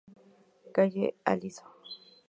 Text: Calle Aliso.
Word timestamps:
Calle 0.75 1.05
Aliso. 1.29 1.63